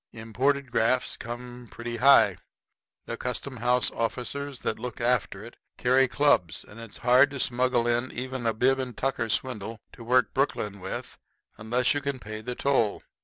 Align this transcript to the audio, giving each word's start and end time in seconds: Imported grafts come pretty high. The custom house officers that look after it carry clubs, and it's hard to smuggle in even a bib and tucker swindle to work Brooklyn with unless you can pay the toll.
Imported 0.13 0.71
grafts 0.71 1.15
come 1.15 1.67
pretty 1.69 1.97
high. 1.97 2.37
The 3.05 3.17
custom 3.17 3.57
house 3.57 3.91
officers 3.91 4.61
that 4.61 4.79
look 4.79 4.99
after 4.99 5.43
it 5.43 5.57
carry 5.77 6.07
clubs, 6.07 6.63
and 6.67 6.79
it's 6.79 6.97
hard 7.05 7.29
to 7.29 7.39
smuggle 7.39 7.85
in 7.87 8.11
even 8.11 8.47
a 8.47 8.53
bib 8.55 8.79
and 8.79 8.97
tucker 8.97 9.29
swindle 9.29 9.79
to 9.93 10.03
work 10.03 10.33
Brooklyn 10.33 10.79
with 10.79 11.19
unless 11.59 11.93
you 11.93 12.01
can 12.01 12.17
pay 12.17 12.41
the 12.41 12.55
toll. 12.55 13.03